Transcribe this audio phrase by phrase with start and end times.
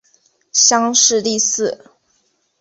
[0.51, 1.77] 乡试第四。